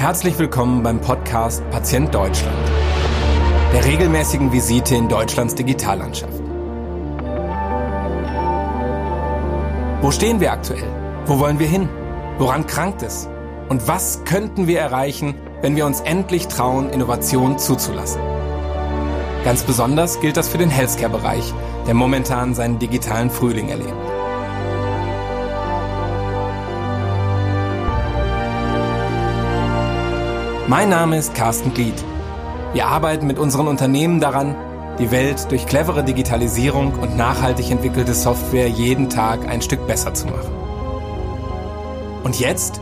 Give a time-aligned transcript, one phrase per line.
[0.00, 2.56] Herzlich willkommen beim Podcast Patient Deutschland,
[3.70, 6.40] der regelmäßigen Visite in Deutschlands Digitallandschaft.
[10.00, 10.88] Wo stehen wir aktuell?
[11.26, 11.86] Wo wollen wir hin?
[12.38, 13.28] Woran krankt es?
[13.68, 18.22] Und was könnten wir erreichen, wenn wir uns endlich trauen, Innovation zuzulassen?
[19.44, 21.52] Ganz besonders gilt das für den Healthcare-Bereich,
[21.86, 24.19] der momentan seinen digitalen Frühling erlebt.
[30.70, 31.96] Mein Name ist Carsten Glied.
[32.74, 34.54] Wir arbeiten mit unseren Unternehmen daran,
[35.00, 40.28] die Welt durch clevere Digitalisierung und nachhaltig entwickelte Software jeden Tag ein Stück besser zu
[40.28, 40.52] machen.
[42.22, 42.80] Und jetzt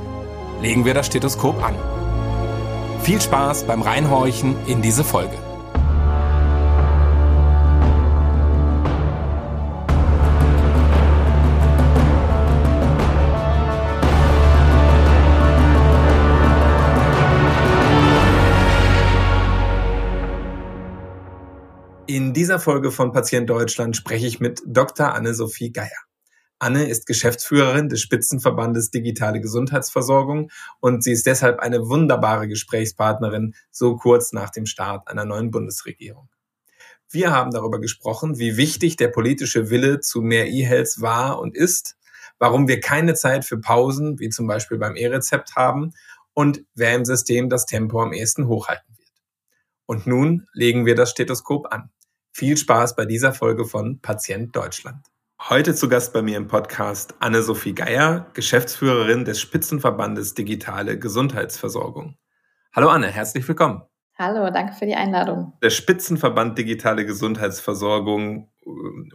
[0.60, 1.76] legen wir das Stethoskop an.
[3.00, 5.38] Viel Spaß beim Reinhorchen in diese Folge.
[22.10, 25.12] In dieser Folge von Patient Deutschland spreche ich mit Dr.
[25.12, 25.90] Anne-Sophie Geier.
[26.58, 33.96] Anne ist Geschäftsführerin des Spitzenverbandes Digitale Gesundheitsversorgung und sie ist deshalb eine wunderbare Gesprächspartnerin so
[33.96, 36.30] kurz nach dem Start einer neuen Bundesregierung.
[37.10, 41.98] Wir haben darüber gesprochen, wie wichtig der politische Wille zu mehr E-Health war und ist,
[42.38, 45.92] warum wir keine Zeit für Pausen, wie zum Beispiel beim E-Rezept haben
[46.32, 49.10] und wer im System das Tempo am ehesten hochhalten wird.
[49.84, 51.90] Und nun legen wir das Stethoskop an.
[52.38, 55.04] Viel Spaß bei dieser Folge von Patient Deutschland.
[55.48, 62.16] Heute zu Gast bei mir im Podcast Anne-Sophie Geier, Geschäftsführerin des Spitzenverbandes Digitale Gesundheitsversorgung.
[62.72, 63.82] Hallo Anne, herzlich willkommen.
[64.16, 65.54] Hallo, danke für die Einladung.
[65.64, 68.52] Der Spitzenverband Digitale Gesundheitsversorgung,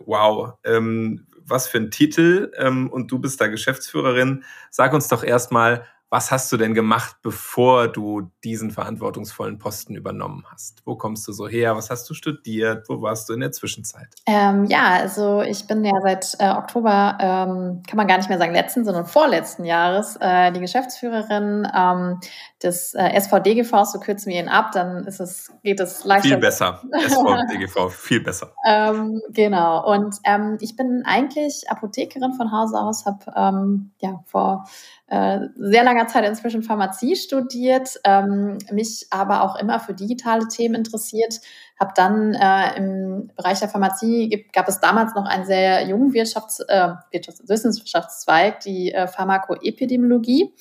[0.06, 4.44] wow, ähm, was für ein Titel ähm, und du bist da Geschäftsführerin.
[4.70, 10.46] Sag uns doch erstmal, was hast du denn gemacht, bevor du diesen verantwortungsvollen Posten übernommen
[10.51, 10.84] hast?
[10.85, 11.75] Wo kommst du so her?
[11.75, 12.88] Was hast du studiert?
[12.88, 14.09] Wo warst du in der Zwischenzeit?
[14.28, 18.38] Ähm, ja, also ich bin ja seit äh, Oktober, ähm, kann man gar nicht mehr
[18.38, 22.19] sagen letzten, sondern vorletzten Jahres äh, die Geschäftsführerin ähm,
[22.62, 26.28] des äh, SVDGV, so kürzen wir ihn ab, dann ist es, geht es leichter.
[26.28, 26.84] Viel besser.
[26.91, 28.53] SVDGV, viel besser.
[28.68, 29.91] Ähm, genau.
[29.91, 34.66] Und ähm, ich bin eigentlich Apothekerin von Hause aus, habe ähm, ja vor
[35.07, 40.75] äh, sehr langer Zeit inzwischen Pharmazie studiert, ähm, mich aber auch immer für digitale Themen
[40.75, 41.40] interessiert.
[41.80, 46.64] Habe dann äh, im Bereich der Pharmazie gab es damals noch einen sehr jungen Wirtschafts-,
[46.68, 50.53] äh, Wirtschafts Wissenschaftszweig, die äh, Pharmakoepidemiologie.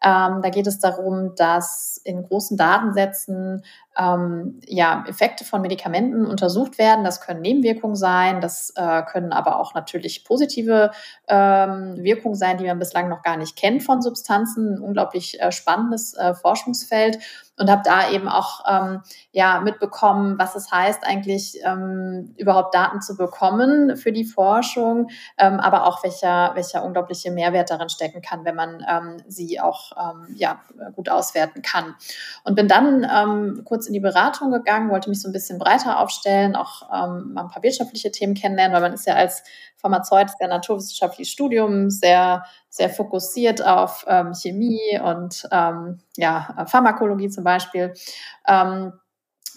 [0.00, 3.64] Ähm, da geht es darum, dass in großen Datensätzen
[3.98, 7.04] ähm, ja, Effekte von Medikamenten untersucht werden.
[7.04, 10.92] Das können Nebenwirkungen sein, das äh, können aber auch natürlich positive
[11.26, 14.74] ähm, Wirkungen sein, die man bislang noch gar nicht kennt von Substanzen.
[14.74, 17.18] Ein unglaublich äh, spannendes äh, Forschungsfeld
[17.58, 23.00] und habe da eben auch ähm, ja mitbekommen, was es heißt eigentlich ähm, überhaupt Daten
[23.00, 25.08] zu bekommen für die Forschung,
[25.38, 29.92] ähm, aber auch welcher welcher unglaubliche Mehrwert darin stecken kann, wenn man ähm, sie auch
[29.98, 30.60] ähm, ja
[30.94, 31.96] gut auswerten kann.
[32.44, 35.98] Und bin dann ähm, kurz in die Beratung gegangen, wollte mich so ein bisschen breiter
[35.98, 39.42] aufstellen, auch ähm, mal ein paar wirtschaftliche Themen kennenlernen, weil man ist ja als
[39.76, 47.44] Pharmazeut sehr naturwissenschaftliches Studium, sehr, sehr fokussiert auf ähm, Chemie und ähm, ja, Pharmakologie zum
[47.44, 47.94] Beispiel.
[48.46, 48.92] Ähm,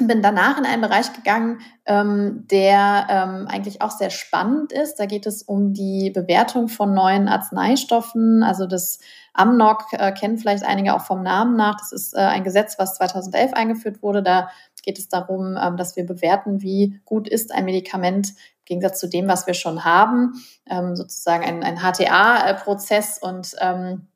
[0.08, 4.96] bin danach in einen Bereich gegangen, ähm, der ähm, eigentlich auch sehr spannend ist.
[4.96, 8.44] Da geht es um die Bewertung von neuen Arzneistoffen.
[8.44, 9.00] Also das
[9.34, 11.78] Amnok äh, kennen vielleicht einige auch vom Namen nach.
[11.78, 14.24] Das ist äh, ein Gesetz, was 2011 eingeführt wurde.
[14.24, 14.50] Da
[14.84, 19.08] geht es darum, ähm, dass wir bewerten, wie gut ist ein Medikament im Gegensatz zu
[19.08, 20.34] dem, was wir schon haben.
[20.70, 24.08] Ähm, sozusagen ein, ein HTA-Prozess und ähm,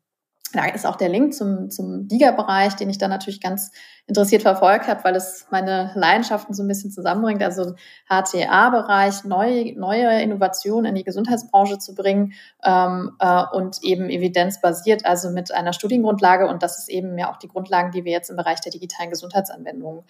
[0.54, 3.72] da ist auch der Link zum, zum DIGA-Bereich, den ich dann natürlich ganz
[4.08, 7.42] interessiert verfolgt habe, weil es meine Leidenschaften so ein bisschen zusammenbringt.
[7.42, 7.74] Also
[8.08, 12.34] HTA-Bereich, neue, neue Innovationen in die Gesundheitsbranche zu bringen
[12.64, 16.48] ähm, äh, und eben evidenzbasiert, also mit einer Studiengrundlage.
[16.48, 19.10] Und das ist eben ja auch die Grundlagen, die wir jetzt im Bereich der digitalen
[19.10, 20.04] Gesundheitsanwendungen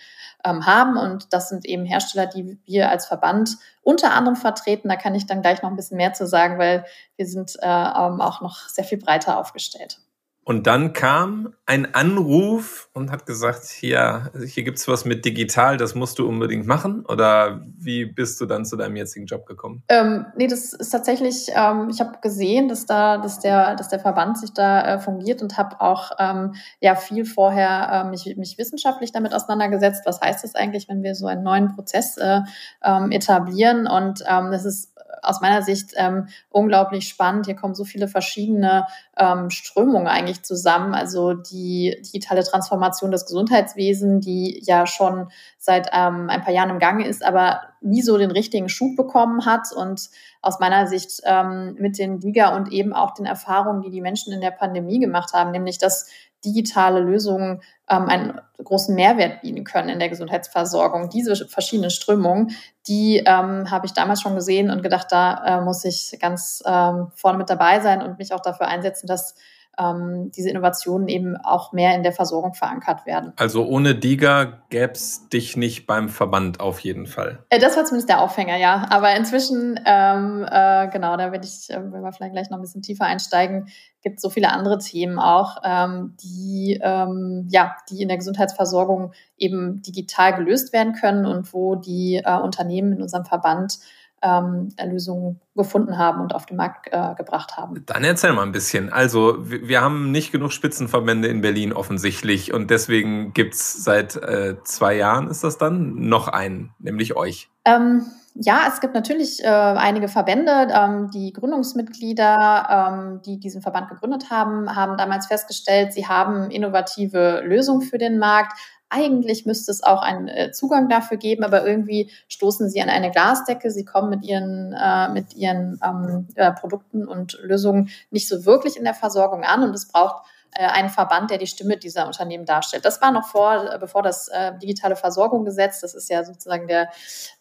[0.43, 0.97] ähm, haben.
[0.97, 4.89] Und das sind eben Hersteller, die wir als Verband unter anderem vertreten.
[4.89, 6.83] Da kann ich dann gleich noch ein bisschen mehr zu sagen, weil
[7.15, 9.99] wir sind äh, ähm, auch noch sehr viel breiter aufgestellt.
[10.47, 15.95] Und dann kam ein Anruf und hat gesagt, hier, hier gibt's was mit digital, das
[15.95, 17.03] musst du unbedingt machen.
[17.07, 19.81] Oder wie bist du dann zu deinem jetzigen Job gekommen?
[19.89, 23.99] Ähm, nee, das ist tatsächlich, ähm, ich habe gesehen, dass da, dass der, dass der
[23.99, 28.59] Verband sich da äh, fungiert und habe auch ähm, ja viel vorher äh, mich, mich
[28.59, 30.03] wissenschaftlich damit auseinandergesetzt.
[30.05, 32.41] Was heißt das eigentlich, wenn wir so einen neuen Prozess äh,
[32.83, 33.87] ähm, etablieren?
[33.87, 34.94] Und ähm, das ist
[35.25, 37.45] aus meiner Sicht ähm, unglaublich spannend.
[37.45, 38.87] Hier kommen so viele verschiedene
[39.17, 40.93] ähm, Strömungen eigentlich zusammen.
[40.93, 46.79] Also die digitale Transformation des Gesundheitswesens, die ja schon seit ähm, ein paar Jahren im
[46.79, 50.09] Gange ist, aber nie so den richtigen Schub bekommen hat und
[50.41, 54.33] aus meiner Sicht ähm, mit den Liga und eben auch den Erfahrungen, die die Menschen
[54.33, 56.07] in der Pandemie gemacht haben, nämlich dass
[56.45, 61.09] digitale Lösungen ähm, einen großen Mehrwert bieten können in der Gesundheitsversorgung.
[61.09, 62.51] Diese verschiedenen Strömungen,
[62.87, 67.11] die ähm, habe ich damals schon gesehen und gedacht, da äh, muss ich ganz ähm,
[67.15, 69.35] vorne mit dabei sein und mich auch dafür einsetzen, dass
[69.77, 73.33] ähm, diese Innovationen eben auch mehr in der Versorgung verankert werden.
[73.37, 77.39] Also ohne DIGA gäbe es dich nicht beim Verband auf jeden Fall.
[77.49, 78.85] Äh, das war zumindest der Aufhänger, ja.
[78.89, 82.61] Aber inzwischen, ähm, äh, genau, da werde ich, äh, wenn wir vielleicht gleich noch ein
[82.61, 83.67] bisschen tiefer einsteigen,
[84.01, 89.13] gibt es so viele andere Themen auch, ähm, die, ähm, ja, die in der Gesundheitsversorgung
[89.37, 93.79] eben digital gelöst werden können und wo die äh, Unternehmen in unserem Verband
[94.25, 97.83] ähm, Lösungen gefunden haben und auf den Markt äh, gebracht haben.
[97.85, 98.91] Dann erzähl mal ein bisschen.
[98.91, 104.55] Also wir haben nicht genug Spitzenverbände in Berlin offensichtlich und deswegen gibt es seit äh,
[104.63, 107.49] zwei Jahren, ist das dann, noch einen, nämlich euch.
[107.65, 108.05] Ähm,
[108.37, 110.67] ja, es gibt natürlich äh, einige Verbände.
[110.69, 117.41] Ähm, die Gründungsmitglieder, ähm, die diesen Verband gegründet haben, haben damals festgestellt, sie haben innovative
[117.45, 118.59] Lösungen für den Markt,
[118.89, 123.11] eigentlich müsste es auch einen äh, Zugang dafür geben, aber irgendwie stoßen sie an eine
[123.11, 123.71] Glasdecke.
[123.71, 128.77] Sie kommen mit ihren, äh, mit ihren ähm, äh, Produkten und Lösungen nicht so wirklich
[128.77, 132.45] in der Versorgung an und es braucht äh, einen Verband, der die Stimme dieser Unternehmen
[132.45, 132.85] darstellt.
[132.85, 134.29] Das war noch vor, äh, bevor das
[134.61, 136.89] digitale Versorgungsgesetz, das ist ja sozusagen der,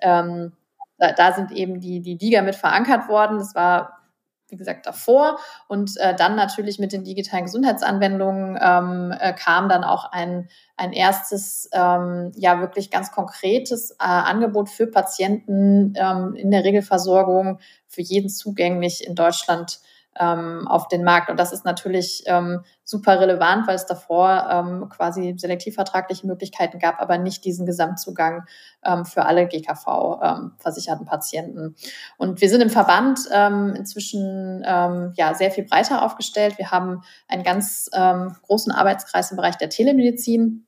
[0.01, 0.53] ähm,
[0.99, 3.39] da, da, sind eben die, die Liga mit verankert worden.
[3.39, 4.04] Das war
[4.49, 5.39] wie gesagt, davor.
[5.69, 10.93] Und äh, dann natürlich mit den digitalen Gesundheitsanwendungen ähm, äh, kam dann auch ein, ein
[10.93, 17.59] erstes, ähm, ja, wirklich ganz konkretes äh, Angebot für Patienten ähm, in der Regelversorgung,
[17.89, 19.81] für jeden zugänglich in Deutschland
[20.19, 21.31] ähm, auf den Markt.
[21.31, 27.01] Und das ist natürlich ähm, super relevant, weil es davor ähm, quasi selektivvertragliche Möglichkeiten gab,
[27.01, 28.45] aber nicht diesen Gesamtzugang
[28.85, 31.77] ähm, für alle GKV-versicherten ähm, Patienten.
[32.19, 36.59] Und wir sind im Verband ähm, inzwischen ähm, ja sehr viel breiter aufgestellt.
[36.59, 40.67] Wir haben einen ganz ähm, großen Arbeitskreis im Bereich der Telemedizin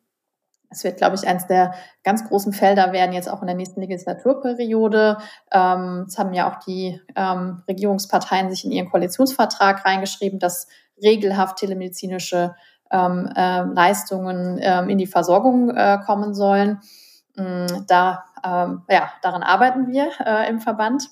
[0.71, 3.81] es wird, glaube ich, eines der ganz großen Felder werden jetzt auch in der nächsten
[3.81, 5.19] Legislaturperiode.
[5.53, 10.67] Ähm, es haben ja auch die ähm, Regierungsparteien sich in ihren Koalitionsvertrag reingeschrieben, dass
[11.03, 12.55] regelhaft telemedizinische
[12.91, 16.81] ähm, äh, Leistungen ähm, in die Versorgung äh, kommen sollen.
[17.37, 21.09] Mm, da, ähm, ja, daran arbeiten wir äh, im Verband.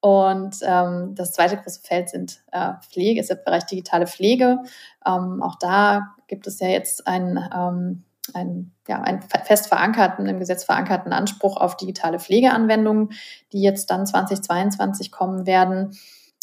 [0.00, 4.58] Und ähm, das zweite große Feld sind äh, Pflege, ist der Bereich digitale Pflege.
[5.06, 8.04] Ähm, auch da gibt es ja jetzt ein ähm,
[8.34, 13.10] einen, ja, einen fest verankerten, im Gesetz verankerten Anspruch auf digitale Pflegeanwendungen,
[13.52, 15.96] die jetzt dann 2022 kommen werden.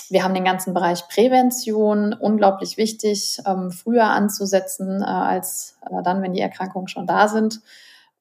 [0.10, 6.22] Wir haben den ganzen Bereich Prävention, unglaublich wichtig, ähm, früher anzusetzen, äh, als äh, dann,
[6.22, 7.62] wenn die Erkrankungen schon da sind.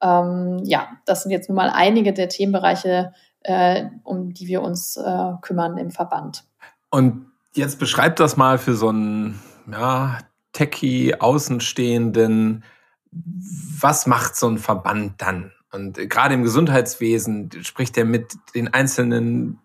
[0.00, 3.12] Ähm, ja, das sind jetzt nun mal einige der Themenbereiche,
[3.42, 6.44] äh, um die wir uns äh, kümmern im Verband.
[6.90, 9.40] Und jetzt beschreibt das mal für so einen
[9.70, 10.18] ja,
[10.52, 12.64] Techie, Außenstehenden,
[13.12, 15.52] was macht so ein Verband dann?
[15.72, 19.58] Und gerade im Gesundheitswesen spricht er mit den einzelnen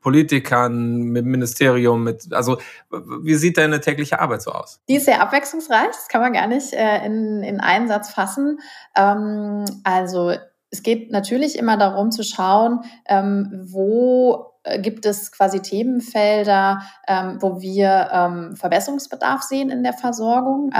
[0.00, 2.58] Politikern, mit Ministerium, mit, also
[2.90, 4.80] wie sieht deine tägliche Arbeit so aus?
[4.88, 8.60] Die ist sehr abwechslungsreich, das kann man gar nicht äh, in, in einen Satz fassen.
[8.96, 10.32] Ähm, also
[10.70, 17.38] es geht natürlich immer darum zu schauen, ähm, wo äh, gibt es quasi Themenfelder, ähm,
[17.40, 20.70] wo wir ähm, Verbesserungsbedarf sehen in der Versorgung.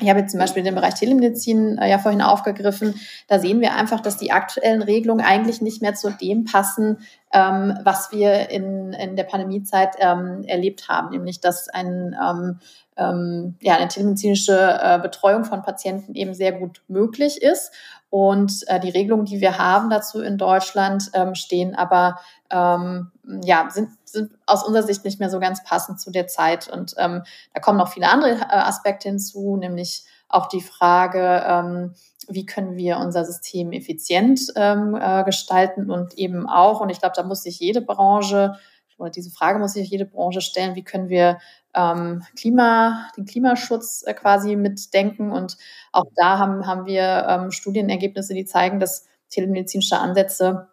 [0.00, 2.94] Ich habe jetzt zum Beispiel den Bereich Telemedizin äh, ja vorhin aufgegriffen.
[3.28, 6.98] Da sehen wir einfach, dass die aktuellen Regelungen eigentlich nicht mehr zu dem passen,
[7.32, 12.58] ähm, was wir in, in der Pandemiezeit ähm, erlebt haben, nämlich dass ein, ähm,
[12.96, 17.72] ähm ja, eine telemedizinische äh, Betreuung von Patienten eben sehr gut möglich ist.
[18.10, 22.18] Und äh, die Regelungen, die wir haben dazu in Deutschland, ähm, stehen aber
[22.50, 23.10] ähm,
[23.42, 26.68] ja, sind, sind aus unserer Sicht nicht mehr so ganz passend zu der Zeit.
[26.68, 27.22] Und da
[27.62, 31.94] kommen noch viele andere äh, Aspekte hinzu, nämlich auch die Frage, ähm,
[32.28, 37.14] wie können wir unser System effizient ähm, äh, gestalten und eben auch, und ich glaube,
[37.16, 38.56] da muss sich jede Branche
[38.98, 41.38] oder diese Frage muss sich jede Branche stellen, wie können wir
[41.74, 45.32] ähm, Klima, den Klimaschutz äh, quasi mitdenken.
[45.32, 45.56] Und
[45.90, 50.68] auch da haben, haben wir ähm, Studienergebnisse, die zeigen, dass telemedizinische Ansätze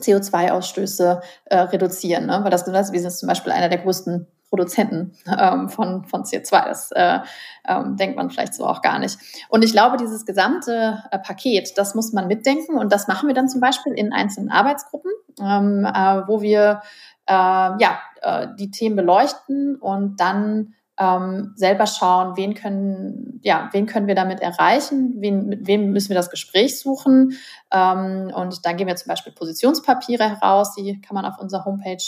[0.00, 2.26] CO2-Ausstöße äh, reduzieren.
[2.26, 2.40] Ne?
[2.42, 6.64] Weil das Gesundheitswesen ist zum Beispiel einer der größten Produzenten ähm, von, von CO2.
[6.64, 7.18] Das äh,
[7.66, 9.18] ähm, denkt man vielleicht so auch gar nicht.
[9.48, 13.34] Und ich glaube, dieses gesamte äh, Paket, das muss man mitdenken und das machen wir
[13.34, 15.10] dann zum Beispiel in einzelnen Arbeitsgruppen.
[15.40, 16.82] ähm, äh, wo wir
[17.26, 23.86] äh, ja, äh, die Themen beleuchten und dann ähm, selber schauen, wen können, ja, wen
[23.86, 27.36] können wir damit erreichen, wen, mit wem müssen wir das Gespräch suchen.
[27.72, 32.04] Ähm, und dann geben wir zum Beispiel Positionspapiere heraus, die kann man auf unserer Homepage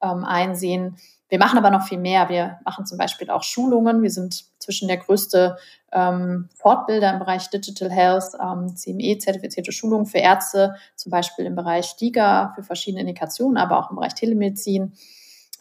[0.00, 0.96] ähm, einsehen.
[1.30, 2.28] Wir machen aber noch viel mehr.
[2.28, 4.02] Wir machen zum Beispiel auch Schulungen.
[4.02, 5.56] Wir sind zwischen der größte
[5.92, 11.96] ähm, Fortbilder im Bereich Digital Health, ähm, CME-zertifizierte Schulungen für Ärzte, zum Beispiel im Bereich
[11.96, 14.92] DIGA für verschiedene Indikationen, aber auch im Bereich Telemedizin.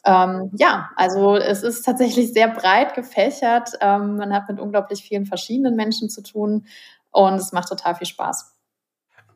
[0.06, 3.72] Ähm, ja, also es ist tatsächlich sehr breit gefächert.
[3.80, 6.66] Ähm, man hat mit unglaublich vielen verschiedenen Menschen zu tun
[7.12, 8.56] und es macht total viel Spaß.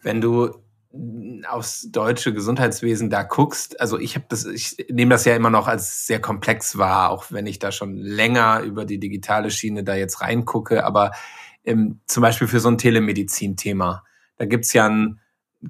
[0.01, 0.51] Wenn du
[1.45, 5.67] aufs deutsche Gesundheitswesen da guckst, also ich habe das, ich nehme das ja immer noch
[5.67, 9.95] als sehr komplex wahr, auch wenn ich da schon länger über die digitale Schiene da
[9.95, 11.11] jetzt reingucke, aber
[11.63, 14.03] ähm, zum Beispiel für so ein Telemedizin-Thema,
[14.37, 15.19] da gibt's ja einen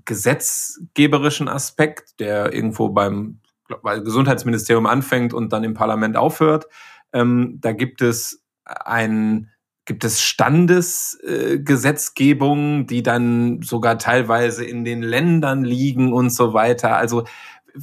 [0.05, 3.39] gesetzgeberischen Aspekt, der irgendwo beim
[3.81, 6.67] weil Gesundheitsministerium anfängt und dann im Parlament aufhört.
[7.13, 9.49] Ähm, da gibt es ein
[9.85, 16.95] gibt es Standesgesetzgebungen, äh, die dann sogar teilweise in den Ländern liegen und so weiter.
[16.95, 17.25] Also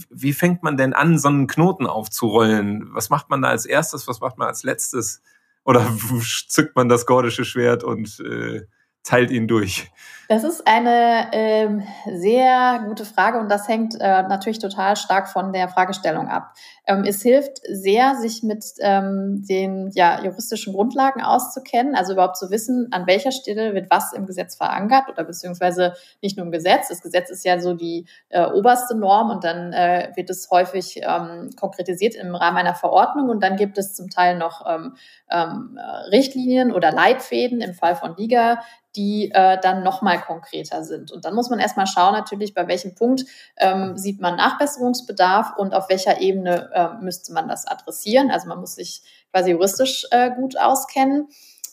[0.08, 2.88] wie fängt man denn an, so einen Knoten aufzurollen?
[2.92, 4.08] Was macht man da als erstes?
[4.08, 5.22] Was macht man als letztes?
[5.64, 5.86] Oder
[6.48, 8.62] zückt man das gordische Schwert und äh,
[9.02, 9.90] teilt ihn durch?
[10.30, 15.52] Das ist eine ähm, sehr gute Frage und das hängt äh, natürlich total stark von
[15.52, 16.52] der Fragestellung ab.
[16.86, 22.48] Ähm, es hilft sehr, sich mit ähm, den ja, juristischen Grundlagen auszukennen, also überhaupt zu
[22.52, 26.90] wissen, an welcher Stelle wird was im Gesetz verankert oder beziehungsweise nicht nur im Gesetz.
[26.90, 31.00] Das Gesetz ist ja so die äh, oberste Norm und dann äh, wird es häufig
[31.02, 34.94] ähm, konkretisiert im Rahmen einer Verordnung und dann gibt es zum Teil noch ähm,
[35.28, 35.76] ähm,
[36.12, 38.60] Richtlinien oder Leitfäden im Fall von Liga,
[38.96, 41.12] die äh, dann nochmal konkreter sind.
[41.12, 43.24] Und dann muss man erstmal schauen, natürlich, bei welchem Punkt
[43.56, 48.30] ähm, sieht man Nachbesserungsbedarf und auf welcher Ebene äh, müsste man das adressieren.
[48.30, 51.28] Also man muss sich quasi juristisch äh, gut auskennen.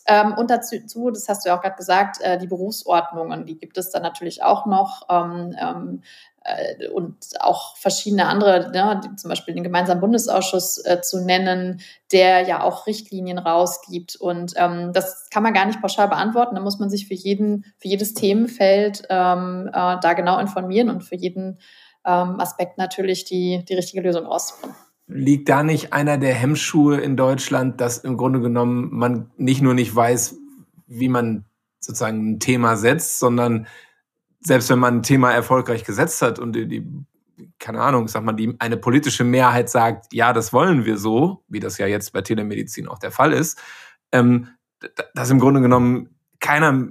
[0.07, 0.77] Ähm, und dazu,
[1.11, 4.41] das hast du ja auch gerade gesagt, äh, die Berufsordnungen, die gibt es dann natürlich
[4.41, 5.01] auch noch.
[5.09, 6.01] Ähm, ähm,
[6.47, 12.41] äh, und auch verschiedene andere, ne, zum Beispiel den gemeinsamen Bundesausschuss äh, zu nennen, der
[12.47, 14.15] ja auch Richtlinien rausgibt.
[14.15, 16.55] Und ähm, das kann man gar nicht pauschal beantworten.
[16.55, 21.03] Da muss man sich für jeden, für jedes Themenfeld ähm, äh, da genau informieren und
[21.03, 21.59] für jeden
[22.05, 24.75] ähm, Aspekt natürlich die, die richtige Lösung rausfinden.
[25.07, 29.73] Liegt da nicht einer der Hemmschuhe in Deutschland, dass im Grunde genommen man nicht nur
[29.73, 30.35] nicht weiß,
[30.87, 31.45] wie man
[31.79, 33.67] sozusagen ein Thema setzt, sondern
[34.39, 36.85] selbst wenn man ein Thema erfolgreich gesetzt hat und die, die
[37.59, 41.59] keine Ahnung, sag mal, die eine politische Mehrheit sagt, ja, das wollen wir so, wie
[41.59, 43.59] das ja jetzt bei Telemedizin auch der Fall ist,
[44.11, 44.49] ähm,
[45.13, 46.87] dass im Grunde genommen keiner,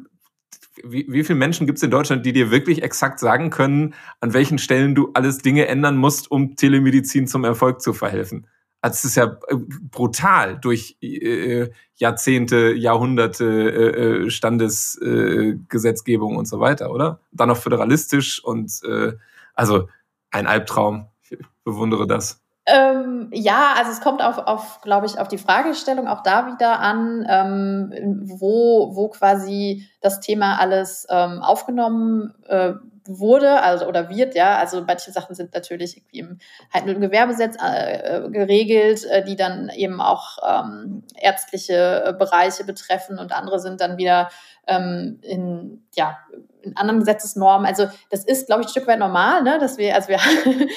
[0.83, 4.35] wie, wie viele Menschen gibt es in Deutschland, die dir wirklich exakt sagen können, an
[4.35, 8.47] welchen Stellen du alles Dinge ändern musst, um Telemedizin zum Erfolg zu verhelfen?
[8.81, 9.57] Also es ist ja äh,
[9.91, 17.19] brutal durch äh, Jahrzehnte, Jahrhunderte äh, äh, Standesgesetzgebung äh, und so weiter, oder?
[17.33, 19.15] Dann noch föderalistisch und äh,
[19.55, 19.89] also
[20.31, 21.09] ein Albtraum.
[21.23, 22.41] Ich bewundere das.
[22.67, 26.81] Ähm, ja, also es kommt auf, auf glaube ich, auf die Fragestellung auch da wieder
[26.81, 32.73] an, ähm, wo, wo quasi das Thema alles ähm, aufgenommen äh,
[33.09, 34.59] wurde also oder wird, ja.
[34.59, 36.39] Also manche Sachen sind natürlich irgendwie im
[36.73, 42.65] Handel- und Gewerbegesetz äh, äh, geregelt, äh, die dann eben auch ähm, ärztliche äh, Bereiche
[42.65, 44.29] betreffen und andere sind dann wieder
[44.67, 46.19] ähm, in, ja,
[46.67, 47.67] in anderen Gesetzesnormen.
[47.67, 49.59] Also das ist, glaube ich, ein Stück weit normal, ne?
[49.59, 50.19] dass wir, also wir,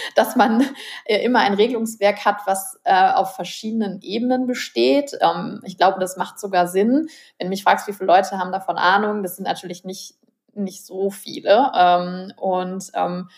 [0.16, 0.66] dass man
[1.06, 5.18] äh, immer ein Regelungswerk hat, was äh, auf verschiedenen Ebenen besteht.
[5.22, 7.10] Ähm, ich glaube, das macht sogar Sinn.
[7.38, 10.16] Wenn du mich fragst, wie viele Leute haben davon Ahnung, das sind natürlich nicht
[10.56, 11.72] nicht so viele.
[11.76, 13.30] Ähm, und ähm,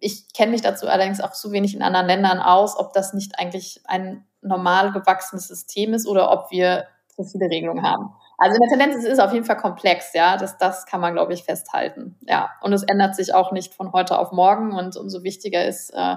[0.00, 3.38] ich kenne mich dazu allerdings auch zu wenig in anderen Ländern aus, ob das nicht
[3.38, 6.86] eigentlich ein normal gewachsenes System ist oder ob wir
[7.16, 8.12] so viele Regelungen haben.
[8.42, 10.36] Also in der Tendenz ist es auf jeden Fall komplex, ja.
[10.36, 12.16] Das, das kann man, glaube ich, festhalten.
[12.22, 12.50] Ja.
[12.60, 14.72] Und es ändert sich auch nicht von heute auf morgen.
[14.72, 16.16] Und umso wichtiger ist, äh,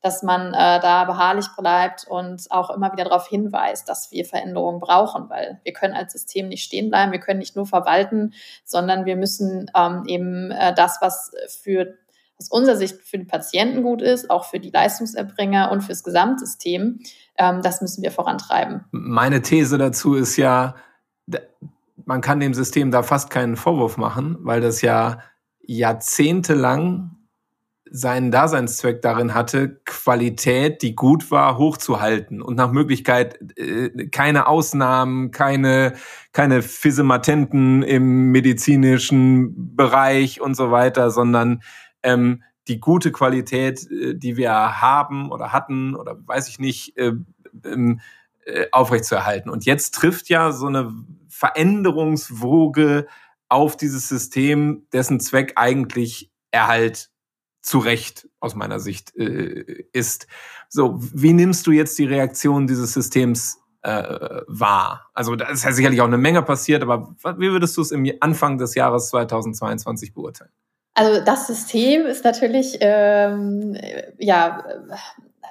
[0.00, 4.78] dass man äh, da beharrlich bleibt und auch immer wieder darauf hinweist, dass wir Veränderungen
[4.78, 9.04] brauchen, weil wir können als System nicht stehen bleiben, wir können nicht nur verwalten, sondern
[9.04, 11.94] wir müssen ähm, eben äh, das, was für
[12.38, 17.00] aus unserer Sicht für den Patienten gut ist, auch für die Leistungserbringer und fürs Gesamtsystem,
[17.36, 18.84] ähm, das müssen wir vorantreiben.
[18.92, 20.76] Meine These dazu ist ja,
[22.04, 25.20] man kann dem System da fast keinen Vorwurf machen, weil das ja
[25.60, 27.14] jahrzehntelang
[27.90, 35.30] seinen Daseinszweck darin hatte, Qualität, die gut war, hochzuhalten und nach Möglichkeit äh, keine Ausnahmen,
[35.30, 35.94] keine,
[36.32, 41.62] keine Physematenten im medizinischen Bereich und so weiter, sondern
[42.02, 47.12] ähm, die gute Qualität, äh, die wir haben oder hatten oder weiß ich nicht, äh,
[47.64, 48.00] ähm,
[48.46, 49.50] äh, aufrechtzuerhalten.
[49.50, 50.92] Und jetzt trifft ja so eine
[51.28, 53.06] Veränderungswoge
[53.48, 57.10] auf dieses System, dessen Zweck eigentlich Erhalt
[57.62, 60.26] zu Recht aus meiner Sicht äh, ist.
[60.68, 65.10] So, wie nimmst du jetzt die Reaktion dieses Systems äh, wahr?
[65.14, 68.10] Also da ist ja sicherlich auch eine Menge passiert, aber wie würdest du es im
[68.20, 70.50] Anfang des Jahres 2022 beurteilen?
[70.94, 73.76] Also das System ist natürlich ähm,
[74.18, 74.64] ja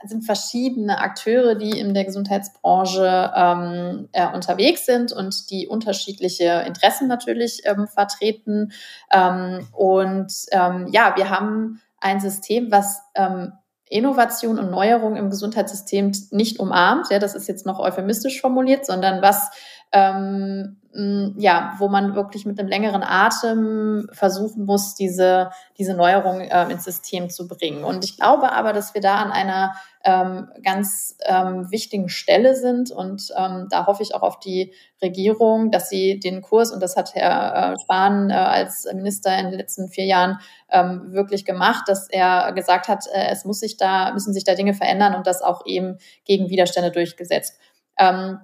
[0.06, 7.08] sind verschiedene Akteure, die in der Gesundheitsbranche ähm, äh, unterwegs sind und die unterschiedliche Interessen
[7.08, 8.72] natürlich ähm, vertreten.
[9.12, 13.54] Ähm, und ähm, ja, wir haben ein System, was ähm,
[13.90, 17.08] Innovation und Neuerung im Gesundheitssystem nicht umarmt.
[17.12, 19.50] Ja, das ist jetzt noch euphemistisch formuliert, sondern was
[19.92, 26.72] ähm, ja, wo man wirklich mit einem längeren Atem versuchen muss, diese, diese Neuerung äh,
[26.72, 27.84] ins System zu bringen.
[27.84, 29.74] Und ich glaube aber, dass wir da an einer
[30.04, 32.92] ähm, ganz ähm, wichtigen Stelle sind.
[32.92, 34.72] Und ähm, da hoffe ich auch auf die
[35.02, 39.50] Regierung, dass sie den Kurs, und das hat Herr äh, Spahn äh, als Minister in
[39.50, 43.78] den letzten vier Jahren ähm, wirklich gemacht, dass er gesagt hat, äh, es muss sich
[43.78, 47.58] da, müssen sich da Dinge verändern und das auch eben gegen Widerstände durchgesetzt.
[47.98, 48.38] Ähm,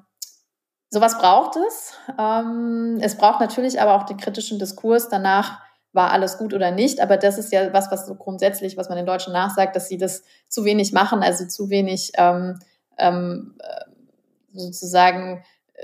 [0.90, 1.94] Sowas braucht es.
[2.18, 5.60] Ähm, es braucht natürlich aber auch den kritischen Diskurs danach,
[5.94, 7.00] war alles gut oder nicht.
[7.00, 9.98] Aber das ist ja was, was so grundsätzlich, was man den Deutschen nachsagt, dass sie
[9.98, 12.60] das zu wenig machen, also zu wenig ähm,
[12.98, 13.86] ähm, äh,
[14.54, 15.44] sozusagen
[15.74, 15.84] äh,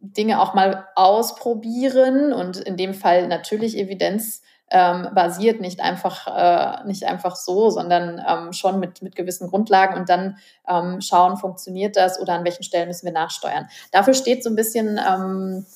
[0.00, 6.86] Dinge auch mal ausprobieren und in dem Fall natürlich Evidenz ähm, basiert, nicht einfach, äh,
[6.86, 10.36] nicht einfach so, sondern ähm, schon mit, mit gewissen Grundlagen und dann
[10.68, 13.68] ähm, schauen, funktioniert das oder an welchen Stellen müssen wir nachsteuern.
[13.92, 15.66] Dafür steht so ein bisschen ähm,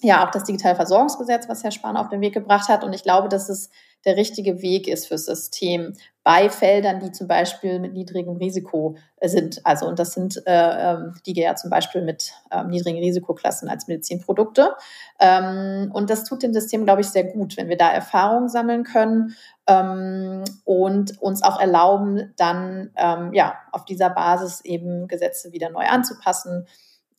[0.00, 2.84] ja auch das digitale Versorgungsgesetz, was Herr Spahn auf den Weg gebracht hat.
[2.84, 3.70] Und ich glaube, dass es
[4.04, 5.94] der richtige Weg ist fürs System
[6.26, 9.64] bei Feldern, die zum Beispiel mit niedrigem Risiko sind.
[9.64, 13.86] Also, und das sind äh, ähm, die ja zum Beispiel mit ähm, niedrigen Risikoklassen als
[13.86, 14.74] Medizinprodukte.
[15.20, 18.82] Ähm, und das tut dem System, glaube ich, sehr gut, wenn wir da Erfahrungen sammeln
[18.82, 19.36] können
[19.68, 25.86] ähm, und uns auch erlauben, dann ähm, ja auf dieser Basis eben Gesetze wieder neu
[25.86, 26.66] anzupassen.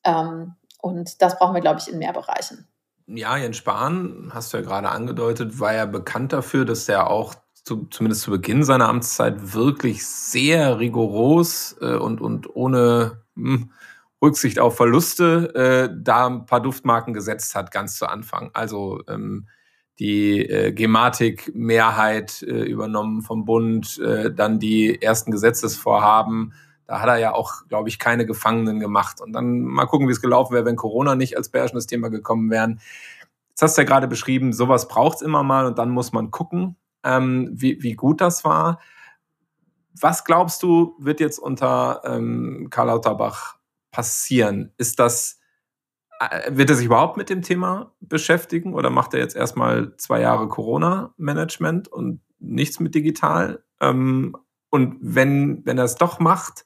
[0.04, 2.68] Ähm, und das brauchen wir, glaube ich, in mehr Bereichen.
[3.06, 7.36] Ja, Jens Spahn, hast du ja gerade angedeutet, war ja bekannt dafür, dass er auch
[7.68, 13.72] zu, zumindest zu Beginn seiner Amtszeit wirklich sehr rigoros äh, und, und ohne mh, hm,
[14.22, 18.50] Rücksicht auf Verluste äh, da ein paar Duftmarken gesetzt hat, ganz zu Anfang.
[18.54, 19.48] Also ähm,
[20.00, 26.54] die äh, Gematik-Mehrheit äh, übernommen vom Bund, äh, dann die ersten Gesetzesvorhaben
[26.88, 29.20] da hat er ja auch, glaube ich, keine Gefangenen gemacht.
[29.20, 32.50] Und dann mal gucken, wie es gelaufen wäre, wenn Corona nicht als beherrschendes Thema gekommen
[32.50, 32.80] wären.
[33.50, 36.32] Jetzt hast du ja gerade beschrieben, sowas braucht es immer mal und dann muss man
[36.32, 38.80] gucken, ähm, wie, wie gut das war.
[40.00, 43.58] Was glaubst du, wird jetzt unter ähm, Karl Lauterbach
[43.92, 44.74] passieren?
[44.78, 45.40] Ist das,
[46.20, 50.22] äh, wird er sich überhaupt mit dem Thema beschäftigen oder macht er jetzt erstmal zwei
[50.22, 53.64] Jahre Corona-Management und nichts mit digital?
[53.82, 54.36] Ähm,
[54.70, 56.66] und wenn, wenn er es doch macht,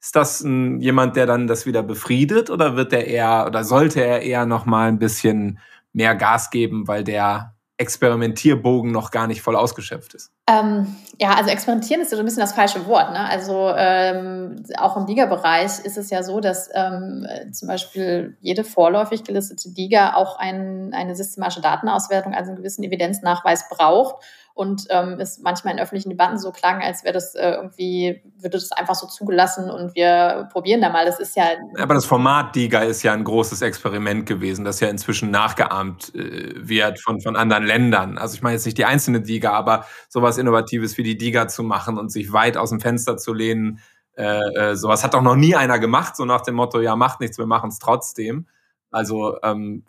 [0.00, 4.04] ist das ein, jemand, der dann das wieder befriedet oder wird er eher oder sollte
[4.04, 5.60] er eher noch mal ein bisschen
[5.92, 10.30] mehr Gas geben, weil der Experimentierbogen noch gar nicht voll ausgeschöpft ist?
[10.48, 13.12] Ähm, ja, also experimentieren ist so ein bisschen das falsche Wort.
[13.12, 13.18] Ne?
[13.18, 19.24] Also ähm, auch im Liga-Bereich ist es ja so, dass ähm, zum Beispiel jede vorläufig
[19.24, 24.22] gelistete Liga auch ein, eine systematische Datenauswertung, also einen gewissen Evidenznachweis braucht
[24.54, 28.58] und ähm, ist manchmal in öffentlichen Debatten so klang, als wäre das äh, irgendwie, würde
[28.58, 31.06] das einfach so zugelassen und wir probieren da mal.
[31.06, 31.44] Das ist ja.
[31.78, 36.54] Aber das Format DIGA ist ja ein großes Experiment gewesen, das ja inzwischen nachgeahmt äh,
[36.56, 38.18] wird von, von anderen Ländern.
[38.18, 41.62] Also ich meine jetzt nicht die einzelne DIGA, aber sowas Innovatives wie die DIGA zu
[41.62, 43.80] machen und sich weit aus dem Fenster zu lehnen,
[44.16, 47.20] äh, äh, sowas hat doch noch nie einer gemacht, so nach dem Motto, ja, macht
[47.20, 48.46] nichts, wir machen es trotzdem.
[48.92, 49.84] Also ähm,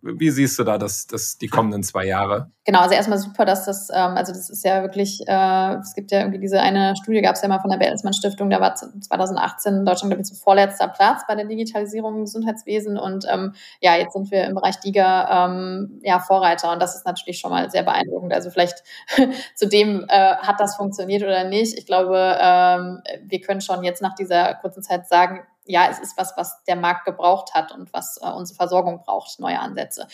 [0.00, 2.52] wie siehst du da das, das die kommenden zwei Jahre?
[2.64, 6.12] Genau, also erstmal super, dass das, ähm, also das ist ja wirklich, äh, es gibt
[6.12, 8.76] ja irgendwie diese eine Studie, gab es ja mal von der Bertelsmann Stiftung, da war
[8.76, 13.96] 2018 Deutschland, glaube ich, zum vorletzter Platz bei der Digitalisierung im Gesundheitswesen und ähm, ja,
[13.96, 17.68] jetzt sind wir im Bereich DIGA ähm, ja, Vorreiter und das ist natürlich schon mal
[17.70, 18.32] sehr beeindruckend.
[18.32, 18.84] Also vielleicht
[19.56, 21.76] zu dem, äh, hat das funktioniert oder nicht.
[21.76, 26.18] Ich glaube, ähm, wir können schon jetzt nach dieser kurzen Zeit sagen, ja, es ist
[26.18, 30.06] was, was der Markt gebraucht hat und was äh, unsere Versorgung braucht, neue Ansätze.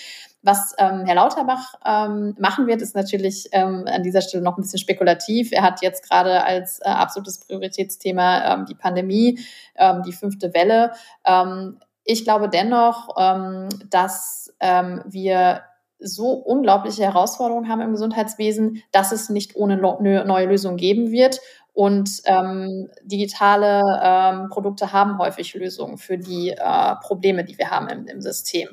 [0.43, 4.63] Was ähm, Herr Lauterbach ähm, machen wird, ist natürlich ähm, an dieser Stelle noch ein
[4.63, 5.51] bisschen spekulativ.
[5.53, 9.41] Er hat jetzt gerade als äh, absolutes Prioritätsthema ähm, die Pandemie,
[9.77, 10.93] ähm, die fünfte Welle.
[11.25, 15.63] Ähm, ich glaube dennoch, ähm, dass ähm, wir
[16.01, 21.41] so unglaubliche Herausforderungen haben im Gesundheitswesen, dass es nicht ohne neue Lösungen geben wird.
[21.73, 27.89] Und ähm, digitale ähm, Produkte haben häufig Lösungen für die äh, Probleme, die wir haben
[27.89, 28.69] im, im System.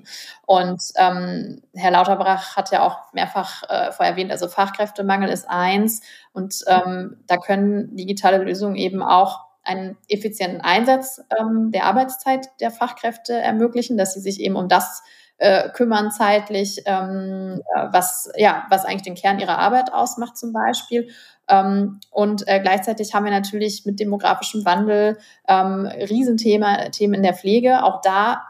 [0.46, 6.02] Und ähm, Herr Lauterbach hat ja auch mehrfach äh, vorher erwähnt, also Fachkräftemangel ist eins.
[6.34, 12.72] Und ähm, da können digitale Lösungen eben auch einen effizienten Einsatz ähm, der Arbeitszeit der
[12.72, 15.04] Fachkräfte ermöglichen, dass sie sich eben um das
[15.38, 20.54] äh, kümmern zeitlich, ähm, äh, was, ja, was eigentlich den Kern ihrer Arbeit ausmacht zum
[20.54, 21.10] Beispiel.
[21.47, 27.34] Ähm, und äh, gleichzeitig haben wir natürlich mit demografischem Wandel ähm, Riesenthema Themen in der
[27.34, 27.84] Pflege.
[27.84, 28.43] Auch da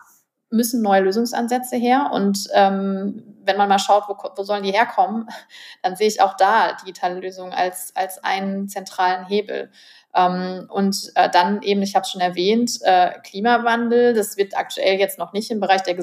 [0.49, 2.11] müssen neue Lösungsansätze her.
[2.13, 5.27] Und ähm, wenn man mal schaut, wo, wo sollen die herkommen,
[5.83, 9.71] dann sehe ich auch da digitale Lösungen als, als einen zentralen Hebel.
[10.15, 14.13] Ähm, und äh, dann eben, ich habe es schon erwähnt, äh, Klimawandel.
[14.13, 15.95] Das wird aktuell jetzt noch nicht im Bereich der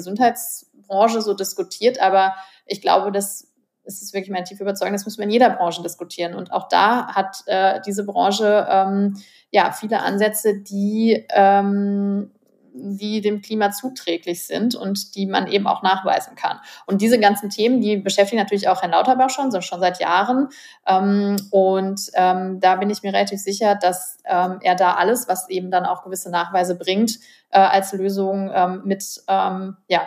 [0.85, 3.51] Gesundheitsbranche so diskutiert, aber ich glaube, dass
[3.87, 6.33] es ist wirklich meine tiefe Überzeugung, das müssen wir in jeder Branche diskutieren.
[6.33, 9.21] Und auch da hat äh, diese Branche ähm,
[9.51, 12.31] ja viele Ansätze, die ähm,
[12.77, 16.59] die dem Klima zuträglich sind und die man eben auch nachweisen kann.
[16.85, 20.49] Und diese ganzen Themen, die beschäftigen natürlich auch Herrn Lauterbach schon, so schon seit Jahren.
[20.85, 25.47] Ähm, und ähm, da bin ich mir relativ sicher, dass ähm, er da alles, was
[25.47, 27.19] eben dann auch gewisse Nachweise bringt,
[27.51, 30.01] äh, als Lösung ähm, mit, ähm, ja,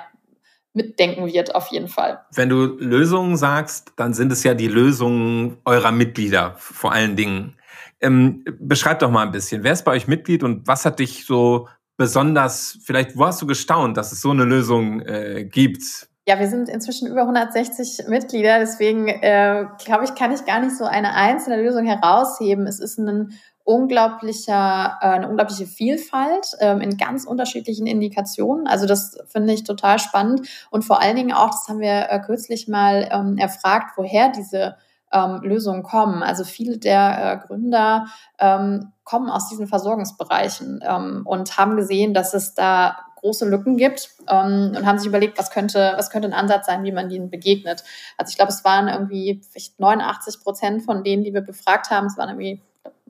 [0.75, 2.21] mitdenken wird, auf jeden Fall.
[2.35, 7.57] Wenn du Lösungen sagst, dann sind es ja die Lösungen eurer Mitglieder vor allen Dingen.
[8.01, 11.27] Ähm, beschreib doch mal ein bisschen, wer ist bei euch Mitglied und was hat dich
[11.27, 16.09] so besonders, vielleicht, wo hast du gestaunt, dass es so eine Lösung äh, gibt?
[16.29, 20.77] Ja, wir sind inzwischen über 160 Mitglieder, deswegen äh, glaube ich, kann ich gar nicht
[20.77, 22.67] so eine einzelne Lösung herausheben.
[22.67, 23.33] Es ist ein
[23.69, 28.67] unglaublicher, äh, eine unglaubliche Vielfalt ähm, in ganz unterschiedlichen Indikationen.
[28.67, 32.19] Also das finde ich total spannend und vor allen Dingen auch, das haben wir äh,
[32.21, 34.77] kürzlich mal ähm, erfragt, woher diese
[35.13, 36.23] ähm, Lösungen kommen.
[36.23, 38.07] Also viele der äh, Gründer
[38.39, 44.09] ähm, kommen aus diesen Versorgungsbereichen ähm, und haben gesehen, dass es da große Lücken gibt
[44.29, 47.29] ähm, und haben sich überlegt, was könnte, was könnte ein Ansatz sein, wie man ihnen
[47.29, 47.85] begegnet.
[48.17, 52.07] Also ich glaube, es waren irgendwie vielleicht 89 Prozent von denen, die wir befragt haben,
[52.07, 52.63] es waren irgendwie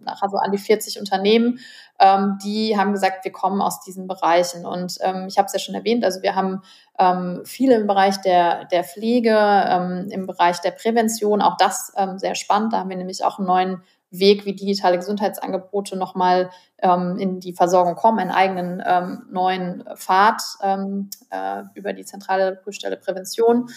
[0.09, 1.61] nachher so an die 40 Unternehmen,
[1.99, 4.65] ähm, die haben gesagt, wir kommen aus diesen Bereichen.
[4.65, 6.63] Und ähm, ich habe es ja schon erwähnt, also wir haben
[6.99, 12.19] ähm, viele im Bereich der, der Pflege, ähm, im Bereich der Prävention, auch das ähm,
[12.19, 12.73] sehr spannend.
[12.73, 17.53] Da haben wir nämlich auch einen neuen Weg, wie digitale Gesundheitsangebote nochmal ähm, in die
[17.53, 23.69] Versorgung kommen, einen eigenen ähm, neuen Pfad ähm, äh, über die zentrale Prüfstelle Prävention.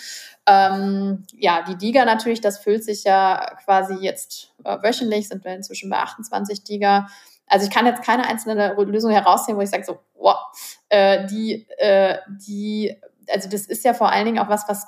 [0.45, 5.53] Ähm, ja, die DIGA natürlich, das füllt sich ja quasi jetzt äh, wöchentlich, sind wir
[5.53, 7.07] inzwischen bei 28 DIGA.
[7.51, 10.37] Also ich kann jetzt keine einzelne Lösung herausheben, wo ich sage so, wow,
[10.87, 12.95] äh, die, äh, die,
[13.29, 14.87] also das ist ja vor allen Dingen auch was, was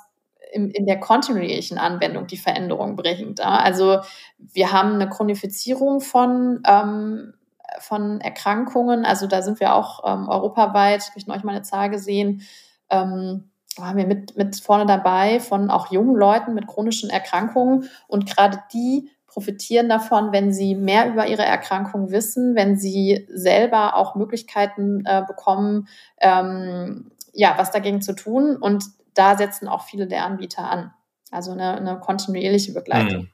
[0.50, 3.38] in, in der kontinuierlichen Anwendung die Veränderung bringt.
[3.38, 3.58] Ja?
[3.58, 3.98] Also
[4.38, 7.34] wir haben eine Chronifizierung von, ähm,
[7.80, 9.04] von Erkrankungen.
[9.04, 12.46] Also da sind wir auch ähm, europaweit, habe ich neulich mal eine Zahl gesehen,
[12.88, 17.90] ähm, haben wir mit, mit vorne dabei von auch jungen Leuten mit chronischen Erkrankungen.
[18.08, 23.96] Und gerade die profitieren davon, wenn sie mehr über ihre Erkrankung wissen, wenn sie selber
[23.96, 25.88] auch Möglichkeiten äh, bekommen,
[26.20, 28.56] ähm, ja, was dagegen zu tun.
[28.56, 30.92] Und da setzen auch viele der Anbieter an.
[31.32, 33.22] Also eine, eine kontinuierliche Begleitung.
[33.22, 33.28] Hm.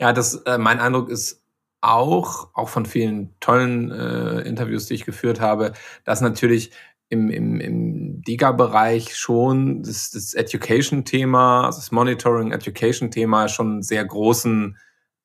[0.00, 1.44] Ja, das, äh, mein Eindruck ist
[1.82, 6.70] auch, auch von vielen tollen äh, Interviews, die ich geführt habe, dass natürlich
[7.10, 14.78] im, im, im DIGA-Bereich schon das, das Education-Thema, also das Monitoring-Education-Thema schon sehr großen,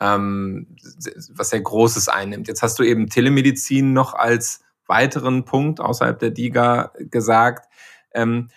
[0.04, 0.68] ähm,
[1.34, 2.50] was sehr Großes einnimmt.
[2.50, 7.70] Jetzt hast du eben Telemedizin noch als weiteren Punkt außerhalb der DIGA gesagt.
[8.14, 8.50] Ähm,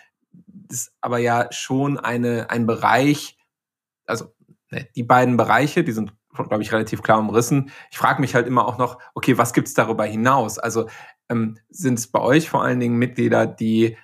[0.68, 3.38] ist aber ja schon eine, ein Bereich,
[4.06, 4.34] also
[4.70, 7.70] ne, die beiden Bereiche, die sind, glaube ich, relativ klar umrissen.
[7.92, 10.58] Ich frage mich halt immer auch noch, okay, was gibt's darüber hinaus?
[10.58, 10.88] Also
[11.28, 13.96] ähm, sind es bei euch vor allen Dingen Mitglieder, die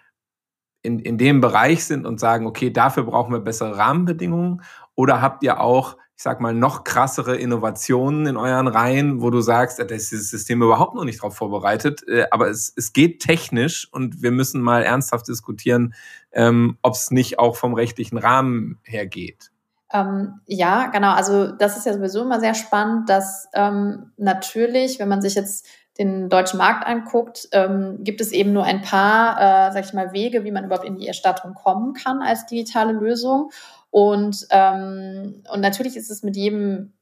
[0.82, 4.62] in, in dem Bereich sind und sagen, okay, dafür brauchen wir bessere Rahmenbedingungen?
[4.94, 9.40] Oder habt ihr auch ich sag mal, noch krassere Innovationen in euren Reihen, wo du
[9.40, 13.20] sagst, da ist dieses System überhaupt noch nicht darauf vorbereitet, äh, aber es, es geht
[13.20, 15.94] technisch und wir müssen mal ernsthaft diskutieren,
[16.30, 19.50] ähm, ob es nicht auch vom rechtlichen Rahmen her geht.
[19.92, 21.10] Ähm, ja, genau.
[21.10, 25.66] Also das ist ja sowieso immer sehr spannend, dass ähm, natürlich, wenn man sich jetzt
[25.98, 30.12] den deutschen Markt anguckt, ähm, gibt es eben nur ein paar, äh, sag ich mal,
[30.12, 33.50] Wege, wie man überhaupt in die Erstattung kommen kann als digitale Lösung.
[33.92, 36.94] Und, ähm, und natürlich ist es mit jedem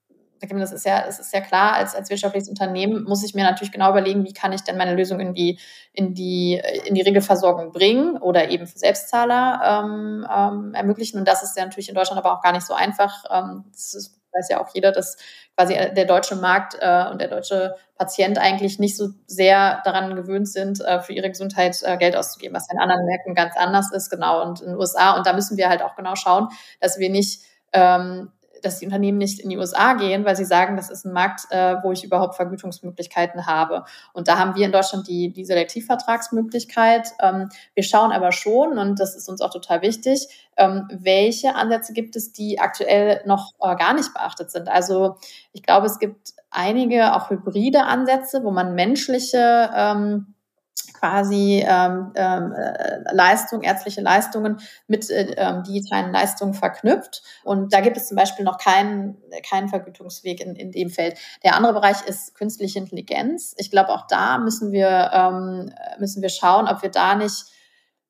[0.49, 3.73] das ist ja, es ist ja klar, als, als wirtschaftliches Unternehmen muss ich mir natürlich
[3.73, 5.59] genau überlegen, wie kann ich denn meine Lösung in die,
[5.93, 11.19] in die, in die Regelversorgung bringen oder eben für Selbstzahler ähm, ähm, ermöglichen.
[11.19, 13.25] Und das ist ja natürlich in Deutschland aber auch gar nicht so einfach.
[13.31, 15.17] Ähm, das ist, weiß ja auch jeder, dass
[15.57, 20.49] quasi der deutsche Markt äh, und der deutsche Patient eigentlich nicht so sehr daran gewöhnt
[20.49, 24.11] sind, äh, für ihre Gesundheit äh, Geld auszugeben, was in anderen Märkten ganz anders ist,
[24.11, 25.17] genau, und in den USA.
[25.17, 26.49] Und da müssen wir halt auch genau schauen,
[26.81, 30.77] dass wir nicht ähm, dass die Unternehmen nicht in die USA gehen, weil sie sagen,
[30.77, 33.85] das ist ein Markt, äh, wo ich überhaupt Vergütungsmöglichkeiten habe.
[34.13, 37.09] Und da haben wir in Deutschland die, die Selektivvertragsmöglichkeit.
[37.21, 41.93] Ähm, wir schauen aber schon, und das ist uns auch total wichtig, ähm, welche Ansätze
[41.93, 44.69] gibt es, die aktuell noch äh, gar nicht beachtet sind.
[44.69, 45.17] Also
[45.53, 50.35] ich glaube, es gibt einige auch hybride Ansätze, wo man menschliche ähm,
[51.01, 57.23] quasi ähm, ähm, äh, Leistung, ärztliche Leistungen mit äh, ähm, digitalen Leistungen verknüpft.
[57.43, 59.17] Und da gibt es zum Beispiel noch keinen,
[59.49, 61.19] keinen Vergütungsweg in, in dem Feld.
[61.43, 63.55] Der andere Bereich ist künstliche Intelligenz.
[63.57, 67.47] Ich glaube, auch da müssen wir, ähm, müssen wir schauen, ob wir da nicht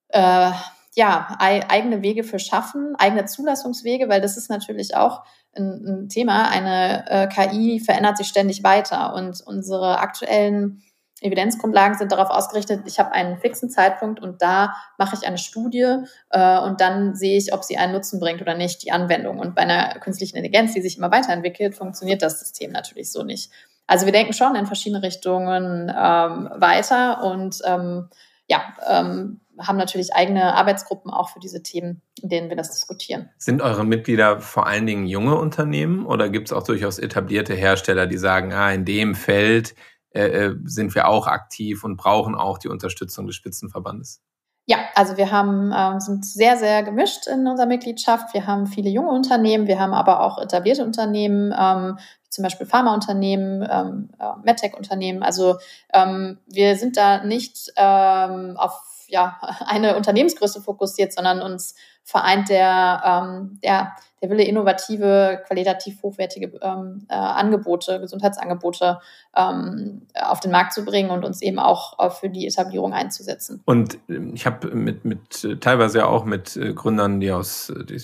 [0.09, 0.51] äh,
[0.97, 5.23] ja, eigene Wege für schaffen, eigene Zulassungswege, weil das ist natürlich auch
[5.55, 6.49] ein, ein Thema.
[6.49, 10.83] Eine äh, KI verändert sich ständig weiter und unsere aktuellen
[11.21, 15.97] Evidenzgrundlagen sind darauf ausgerichtet, ich habe einen fixen Zeitpunkt und da mache ich eine Studie
[16.31, 19.39] äh, und dann sehe ich, ob sie einen Nutzen bringt oder nicht, die Anwendung.
[19.39, 23.51] Und bei einer künstlichen Intelligenz, die sich immer weiterentwickelt, funktioniert das System natürlich so nicht.
[23.87, 28.09] Also wir denken schon in verschiedene Richtungen ähm, weiter und ähm,
[28.47, 33.31] ja, ähm, haben natürlich eigene Arbeitsgruppen auch für diese Themen, in denen wir das diskutieren.
[33.37, 38.07] Sind eure Mitglieder vor allen Dingen junge Unternehmen oder gibt es auch durchaus etablierte Hersteller,
[38.07, 39.75] die sagen, ah, in dem Feld
[40.13, 44.23] äh, äh, sind wir auch aktiv und brauchen auch die Unterstützung des Spitzenverbandes.
[44.67, 48.35] Ja, also wir haben, äh, sind sehr, sehr gemischt in unserer Mitgliedschaft.
[48.35, 53.67] Wir haben viele junge Unternehmen, wir haben aber auch etablierte Unternehmen, ähm, zum Beispiel Pharmaunternehmen,
[53.69, 55.23] ähm, äh, MedTech-Unternehmen.
[55.23, 55.57] Also
[55.93, 61.75] ähm, wir sind da nicht ähm, auf ja, eine Unternehmensgröße fokussiert, sondern uns
[62.11, 68.99] vereint der, ähm, der, der Wille, innovative, qualitativ hochwertige ähm, äh, Angebote, Gesundheitsangebote
[69.37, 73.63] ähm, auf den Markt zu bringen und uns eben auch äh, für die Etablierung einzusetzen.
[73.65, 78.01] Und ähm, ich habe mit, mit äh, teilweise auch mit äh, Gründern, die aus die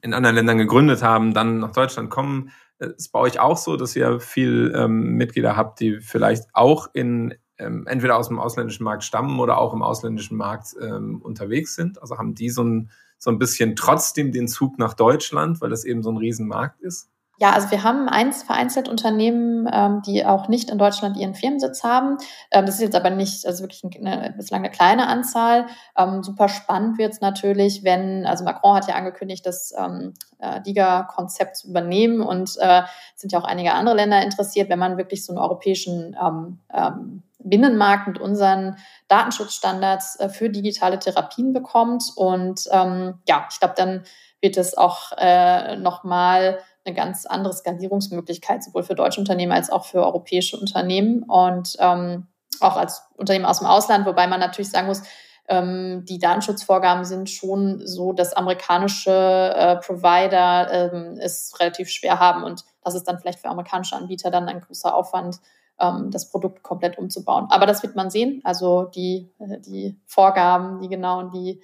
[0.00, 2.50] in anderen Ländern gegründet haben, dann nach Deutschland kommen.
[2.78, 7.34] Ist bei euch auch so, dass ihr viel ähm, Mitglieder habt, die vielleicht auch in
[7.58, 12.00] ähm, entweder aus dem ausländischen Markt stammen oder auch im ausländischen Markt ähm, unterwegs sind.
[12.00, 15.84] Also haben die so ein, so ein bisschen trotzdem den Zug nach Deutschland, weil das
[15.84, 17.10] eben so ein Riesenmarkt ist?
[17.38, 21.84] Ja, also wir haben eins vereinzelt Unternehmen, ähm, die auch nicht in Deutschland ihren Firmensitz
[21.84, 22.16] haben.
[22.50, 25.66] Ähm, das ist jetzt aber nicht, also wirklich eine, bislang eine kleine Anzahl.
[25.98, 30.62] Ähm, super spannend wird es natürlich, wenn, also Macron hat ja angekündigt, das ähm, äh,
[30.62, 32.84] DIGA-Konzept zu übernehmen und äh,
[33.16, 37.22] sind ja auch einige andere Länder interessiert, wenn man wirklich so einen europäischen ähm, ähm,
[37.48, 38.76] Binnenmarkt mit unseren
[39.08, 42.04] Datenschutzstandards äh, für digitale Therapien bekommt.
[42.16, 44.04] Und ähm, ja, ich glaube, dann
[44.40, 49.84] wird es auch äh, nochmal eine ganz andere Skalierungsmöglichkeit, sowohl für deutsche Unternehmen als auch
[49.84, 52.28] für europäische Unternehmen und ähm,
[52.60, 55.02] auch als Unternehmen aus dem Ausland, wobei man natürlich sagen muss,
[55.48, 62.42] ähm, die Datenschutzvorgaben sind schon so, dass amerikanische äh, Provider ähm, es relativ schwer haben
[62.42, 65.40] und das ist dann vielleicht für amerikanische Anbieter dann ein großer Aufwand,
[65.80, 67.46] ähm, das Produkt komplett umzubauen.
[67.50, 68.40] Aber das wird man sehen.
[68.44, 71.62] Also die, äh, die Vorgaben, die genauen, die,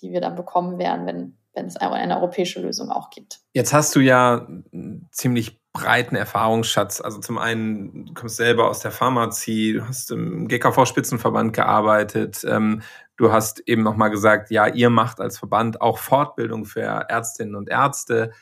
[0.00, 3.40] die wir dann bekommen werden, wenn, wenn es eine, europäische Lösung auch gibt.
[3.52, 7.00] Jetzt hast du ja einen ziemlich breiten Erfahrungsschatz.
[7.00, 12.82] Also zum einen, du kommst selber aus der Pharmazie, du hast im GKV-Spitzenverband gearbeitet, ähm,
[13.16, 17.68] du hast eben nochmal gesagt, ja, ihr macht als Verband auch Fortbildung für Ärztinnen und
[17.68, 18.32] Ärzte.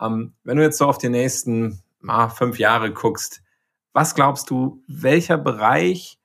[0.00, 3.42] Ähm, wenn du jetzt so auf die nächsten ah, fünf Jahre guckst,
[3.92, 6.18] was glaubst du, welcher Bereich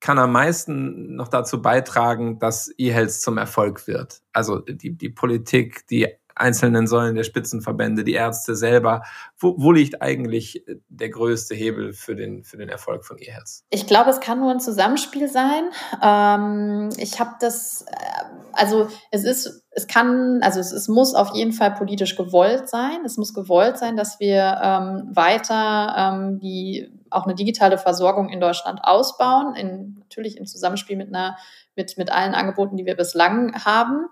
[0.00, 4.22] kann am meisten noch dazu beitragen, dass eHealth zum Erfolg wird?
[4.32, 9.02] Also die, die Politik, die einzelnen Säulen der Spitzenverbände, die Ärzte selber.
[9.38, 13.62] Wo, wo liegt eigentlich der größte Hebel für den, für den Erfolg von eHealth?
[13.70, 15.64] Ich glaube, es kann nur ein Zusammenspiel sein.
[16.02, 21.34] Ähm, ich habe das, äh, also es ist, es kann, also es, es, muss auf
[21.34, 23.04] jeden Fall politisch gewollt sein.
[23.04, 28.40] Es muss gewollt sein, dass wir ähm, weiter ähm, die auch eine digitale Versorgung in
[28.40, 31.36] Deutschland ausbauen, in, natürlich im Zusammenspiel mit einer,
[31.76, 34.06] mit, mit allen Angeboten, die wir bislang haben.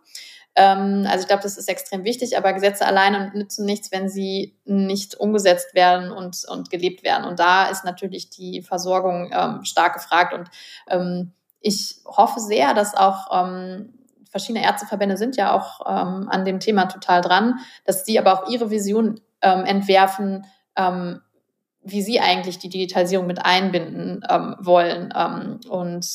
[0.54, 4.56] Ähm, also ich glaube, das ist extrem wichtig, aber Gesetze alleine nützen nichts, wenn sie
[4.64, 7.24] nicht umgesetzt werden und, und gelebt werden.
[7.24, 10.34] Und da ist natürlich die Versorgung ähm, stark gefragt.
[10.34, 10.48] Und
[10.88, 13.94] ähm, ich hoffe sehr, dass auch ähm,
[14.30, 18.48] verschiedene Ärzteverbände sind ja auch ähm, an dem Thema total dran, dass sie aber auch
[18.50, 20.46] ihre Vision ähm, entwerfen,
[21.82, 24.22] wie sie eigentlich die Digitalisierung mit einbinden
[24.60, 25.12] wollen.
[25.68, 26.06] Und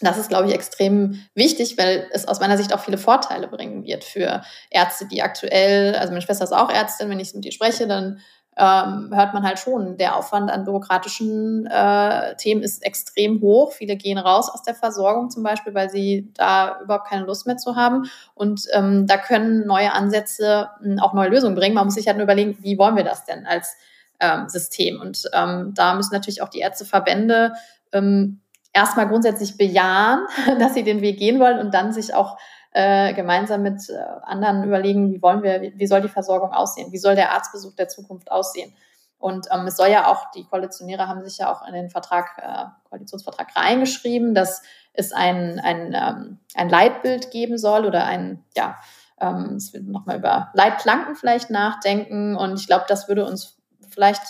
[0.00, 3.84] das ist, glaube ich, extrem wichtig, weil es aus meiner Sicht auch viele Vorteile bringen
[3.84, 7.52] wird für Ärzte, die aktuell, also meine Schwester ist auch Ärztin, wenn ich mit ihr
[7.52, 8.20] spreche, dann
[8.58, 13.72] ähm, hört man halt schon, der Aufwand an bürokratischen äh, Themen ist extrem hoch.
[13.72, 17.56] Viele gehen raus aus der Versorgung zum Beispiel, weil sie da überhaupt keine Lust mehr
[17.56, 18.10] zu haben.
[18.34, 21.76] Und ähm, da können neue Ansätze hm, auch neue Lösungen bringen.
[21.76, 23.76] Man muss sich halt nur überlegen, wie wollen wir das denn als
[24.18, 25.00] ähm, System?
[25.00, 27.52] Und ähm, da müssen natürlich auch die Ärzteverbände
[27.92, 28.40] ähm,
[28.72, 30.26] erstmal grundsätzlich bejahen,
[30.58, 32.38] dass sie den Weg gehen wollen und dann sich auch
[32.72, 36.98] äh, gemeinsam mit äh, anderen überlegen, wie wollen wir, wie, soll die Versorgung aussehen, wie
[36.98, 38.74] soll der Arztbesuch der Zukunft aussehen.
[39.18, 42.38] Und ähm, es soll ja auch, die Koalitionäre haben sich ja auch in den Vertrag,
[42.38, 48.76] äh, Koalitionsvertrag reingeschrieben, dass es ein, ein, ähm, ein Leitbild geben soll oder ein, ja,
[49.20, 52.36] ähm, es wird nochmal über Leitplanken vielleicht nachdenken.
[52.36, 53.58] Und ich glaube, das würde uns
[53.90, 54.22] vielleicht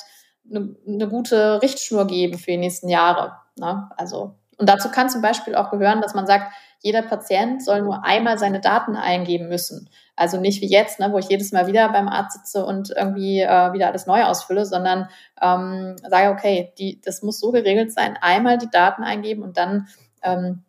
[0.50, 3.36] eine, eine gute Richtschnur geben für die nächsten Jahre.
[3.58, 3.88] Ne?
[3.96, 8.04] Also, und dazu kann zum Beispiel auch gehören, dass man sagt, jeder Patient soll nur
[8.04, 9.88] einmal seine Daten eingeben müssen.
[10.16, 13.40] Also nicht wie jetzt, ne, wo ich jedes Mal wieder beim Arzt sitze und irgendwie
[13.40, 15.08] äh, wieder alles neu ausfülle, sondern
[15.40, 19.88] ähm, sage, okay, die, das muss so geregelt sein, einmal die Daten eingeben und dann
[20.22, 20.64] ähm,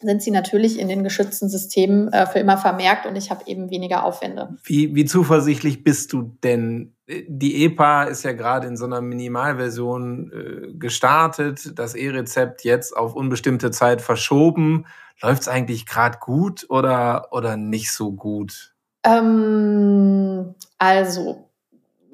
[0.00, 3.70] sind sie natürlich in den geschützten Systemen äh, für immer vermerkt und ich habe eben
[3.70, 4.56] weniger Aufwände.
[4.64, 6.94] Wie, wie zuversichtlich bist du denn?
[7.08, 13.14] Die EPA ist ja gerade in so einer Minimalversion äh, gestartet, das E-Rezept jetzt auf
[13.14, 14.86] unbestimmte Zeit verschoben.
[15.22, 18.74] Läuft es eigentlich gerade gut oder, oder nicht so gut?
[19.04, 21.45] Ähm, also,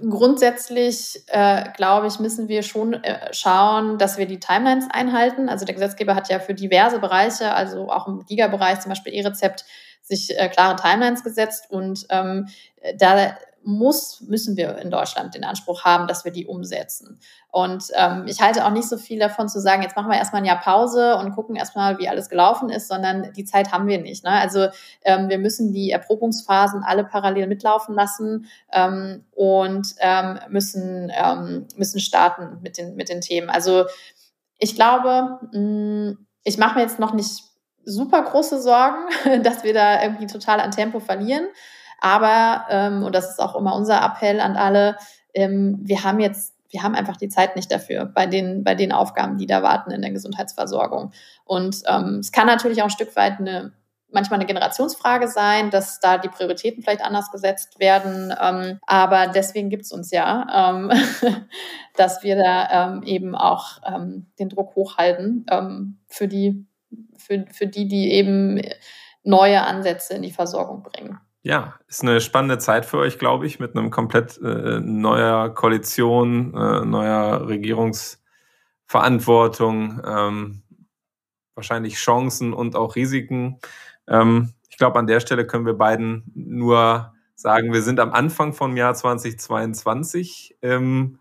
[0.08, 5.48] grundsätzlich, äh, glaube ich, müssen wir schon äh, schauen, dass wir die Timelines einhalten.
[5.48, 9.64] Also der Gesetzgeber hat ja für diverse Bereiche, also auch im Giga-Bereich, zum Beispiel E-Rezept,
[10.02, 12.48] sich äh, klare Timelines gesetzt und ähm,
[12.98, 17.18] da muss, müssen wir in Deutschland den Anspruch haben, dass wir die umsetzen.
[17.50, 20.42] Und ähm, ich halte auch nicht so viel davon zu sagen, jetzt machen wir erstmal
[20.42, 24.00] ein Jahr Pause und gucken erstmal, wie alles gelaufen ist, sondern die Zeit haben wir
[24.00, 24.24] nicht.
[24.24, 24.30] Ne?
[24.30, 24.68] Also
[25.04, 32.00] ähm, wir müssen die Erprobungsphasen alle parallel mitlaufen lassen ähm, und ähm, müssen, ähm, müssen
[32.00, 33.50] starten mit den, mit den Themen.
[33.50, 33.84] Also
[34.58, 37.44] ich glaube, mh, mm, ich mache mir jetzt noch nicht
[37.84, 39.08] super große Sorgen,
[39.42, 41.46] dass wir da irgendwie total an Tempo verlieren.
[42.02, 44.96] Aber, ähm, und das ist auch immer unser Appell an alle,
[45.34, 48.90] ähm, wir haben jetzt, wir haben einfach die Zeit nicht dafür bei den, bei den
[48.90, 51.12] Aufgaben, die da warten in der Gesundheitsversorgung.
[51.44, 53.72] Und ähm, es kann natürlich auch ein Stück weit eine
[54.10, 58.34] manchmal eine Generationsfrage sein, dass da die Prioritäten vielleicht anders gesetzt werden.
[58.38, 60.90] Ähm, aber deswegen gibt es uns ja, ähm,
[61.96, 66.66] dass wir da ähm, eben auch ähm, den Druck hochhalten ähm, für, die,
[67.16, 68.60] für, für die, die eben
[69.22, 71.18] neue Ansätze in die Versorgung bringen.
[71.44, 76.54] Ja, ist eine spannende Zeit für euch, glaube ich, mit einem komplett äh, neuer Koalition,
[76.54, 80.62] äh, neuer Regierungsverantwortung, ähm,
[81.54, 83.58] wahrscheinlich Chancen und auch Risiken.
[84.08, 88.52] Ähm, ich glaube, an der Stelle können wir beiden nur sagen, wir sind am Anfang
[88.52, 90.56] vom Jahr 2022.
[90.62, 91.18] Ähm,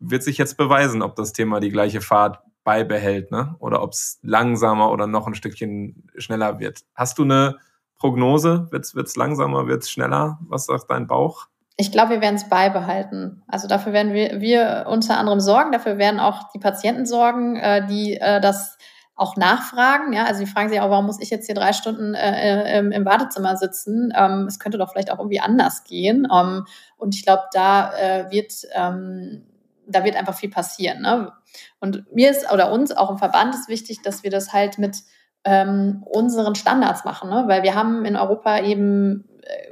[0.00, 3.56] wird sich jetzt beweisen, ob das Thema die gleiche Fahrt beibehält, ne?
[3.60, 6.82] Oder ob es langsamer oder noch ein Stückchen schneller wird.
[6.94, 7.56] Hast du eine
[7.98, 8.68] Prognose?
[8.70, 10.38] Wird es langsamer, wird es schneller?
[10.48, 11.46] Was sagt dein Bauch?
[11.76, 13.42] Ich glaube, wir werden es beibehalten.
[13.48, 17.86] Also dafür werden wir, wir unter anderem sorgen, dafür werden auch die Patienten sorgen, äh,
[17.86, 18.78] die äh, das
[19.14, 20.12] auch nachfragen.
[20.12, 22.92] Ja, also die fragen sich auch, warum muss ich jetzt hier drei Stunden äh, im,
[22.92, 24.12] im, Wartezimmer sitzen?
[24.16, 26.26] Ähm, es könnte doch vielleicht auch irgendwie anders gehen.
[26.32, 29.46] Ähm, und ich glaube, da äh, wird ähm,
[29.86, 31.02] da wird einfach viel passieren.
[31.02, 31.32] Ne?
[31.80, 35.02] Und mir ist oder uns auch im Verband ist wichtig, dass wir das halt mit
[35.46, 37.44] ähm, unseren Standards machen, ne?
[37.46, 39.70] weil wir haben in Europa eben äh,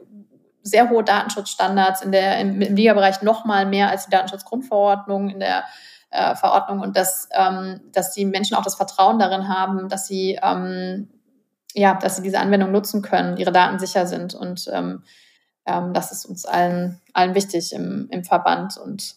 [0.62, 5.40] sehr hohe Datenschutzstandards in der, im, im Liga-Bereich noch mal mehr als die Datenschutzgrundverordnung in
[5.40, 5.64] der
[6.10, 10.38] äh, Verordnung und dass, ähm, dass die Menschen auch das Vertrauen darin haben, dass sie
[10.40, 11.10] ähm,
[11.76, 15.02] ja, dass sie diese Anwendung nutzen können, ihre Daten sicher sind und ähm,
[15.66, 19.16] ähm, das ist uns allen, allen wichtig im, im Verband und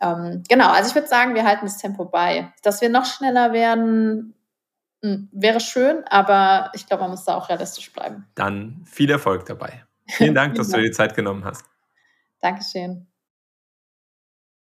[0.00, 2.52] ähm, genau, also ich würde sagen, wir halten das Tempo bei.
[2.62, 4.35] Dass wir noch schneller werden,
[5.32, 8.26] wäre schön, aber ich glaube, man muss da auch realistisch bleiben.
[8.34, 9.84] Dann viel Erfolg dabei.
[10.06, 11.64] Vielen Dank, dass du dir die Zeit genommen hast.
[12.40, 13.06] Dankeschön.